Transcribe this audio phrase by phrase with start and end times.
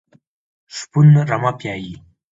[0.75, 1.93] شپون رمه پيایي.